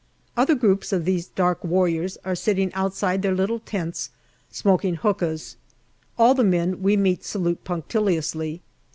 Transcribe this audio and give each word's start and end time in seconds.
Other 0.35 0.55
groups 0.55 0.91
of 0.91 1.05
these 1.05 1.27
dark 1.27 1.63
warriors 1.63 2.17
are 2.25 2.33
sitting 2.33 2.73
outside 2.73 3.21
their 3.21 3.35
little 3.35 3.59
tents 3.59 4.09
smoking 4.49 4.95
hookahs; 4.95 5.57
all 6.17 6.33
the 6.33 6.43
men 6.43 6.81
we 6.81 6.97
meet 6.97 7.23
salute 7.23 7.63
punctiliously. 7.63 8.61